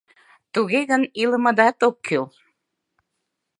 Туге 0.53 0.81
гын 0.89 1.03
илымыдат 1.21 1.77
ок 1.87 1.95
кӱл. 2.07 2.25